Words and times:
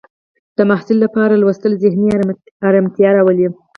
د 0.57 0.59
محصل 0.69 0.97
لپاره 1.05 1.33
لوستل 1.41 1.73
ذهني 1.83 2.09
ارامتیا 2.67 3.09
راولي. 3.15 3.47